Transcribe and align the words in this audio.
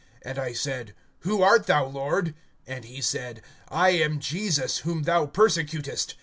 (15)And 0.25 0.37
I 0.39 0.51
said: 0.53 0.95
Who 1.19 1.43
art 1.43 1.67
thou, 1.67 1.85
Lord? 1.85 2.33
And 2.65 2.85
he 2.85 3.01
said: 3.01 3.43
I 3.69 3.89
am 3.91 4.19
Jesus, 4.19 4.79
whom 4.79 5.03
thou 5.03 5.27
persecutest. 5.27 6.15